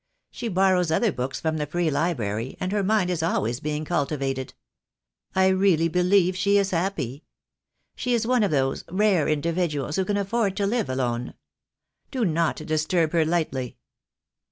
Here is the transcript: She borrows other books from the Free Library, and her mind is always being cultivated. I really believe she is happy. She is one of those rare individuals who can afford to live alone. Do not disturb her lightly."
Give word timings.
She 0.31 0.47
borrows 0.47 0.89
other 0.89 1.11
books 1.11 1.39
from 1.39 1.57
the 1.57 1.67
Free 1.67 1.91
Library, 1.91 2.57
and 2.59 2.71
her 2.71 2.81
mind 2.81 3.11
is 3.11 3.21
always 3.21 3.59
being 3.59 3.85
cultivated. 3.85 4.55
I 5.35 5.49
really 5.49 5.89
believe 5.89 6.35
she 6.35 6.57
is 6.57 6.71
happy. 6.71 7.23
She 7.95 8.15
is 8.15 8.25
one 8.25 8.41
of 8.41 8.49
those 8.49 8.83
rare 8.89 9.27
individuals 9.27 9.97
who 9.97 10.05
can 10.05 10.17
afford 10.17 10.57
to 10.57 10.65
live 10.65 10.89
alone. 10.89 11.35
Do 12.09 12.25
not 12.25 12.55
disturb 12.55 13.11
her 13.11 13.23
lightly." 13.25 13.77